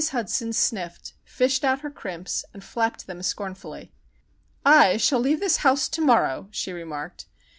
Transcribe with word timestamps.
Hudson 0.09 0.51
sniffed, 0.51 1.13
fished 1.23 1.63
out 1.63 1.81
her 1.81 1.91
crimps, 1.91 2.43
and 2.55 2.63
flapped 2.63 3.05
them 3.05 3.21
scornfully. 3.21 3.91
"I 4.65 4.97
leave 5.11 5.39
this 5.39 5.57
house 5.57 5.87
to 5.89 6.01
morrow," 6.01 6.47
she 6.49 6.71
remarked. 6.73 7.27